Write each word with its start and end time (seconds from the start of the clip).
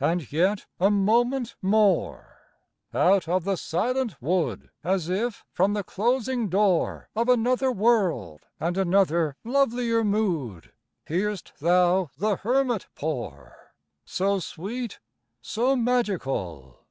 And 0.00 0.32
yet 0.32 0.64
a 0.78 0.90
moment 0.90 1.54
more, 1.60 2.38
Out 2.94 3.28
of 3.28 3.44
the 3.44 3.56
silent 3.58 4.16
wood, 4.18 4.70
As 4.82 5.10
if 5.10 5.44
from 5.52 5.74
the 5.74 5.84
closing 5.84 6.48
door 6.48 7.10
Of 7.14 7.28
another 7.28 7.70
world 7.70 8.46
and 8.58 8.78
another 8.78 9.36
lovelier 9.44 10.02
mood, 10.02 10.72
Hear'st 11.04 11.58
thou 11.58 12.08
the 12.16 12.36
hermit 12.36 12.88
pour 12.94 13.74
So 14.06 14.38
sweet! 14.38 14.98
so 15.42 15.76
magical! 15.76 16.86